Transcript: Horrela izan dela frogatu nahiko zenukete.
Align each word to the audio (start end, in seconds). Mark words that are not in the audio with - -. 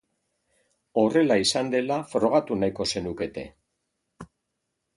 Horrela 1.01 1.37
izan 1.43 1.69
dela 1.75 1.99
frogatu 2.15 2.59
nahiko 2.63 2.89
zenukete. 2.95 3.47